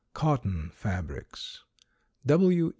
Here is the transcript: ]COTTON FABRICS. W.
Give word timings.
]COTTON 0.15 0.71
FABRICS. 0.73 1.59
W. 2.25 2.69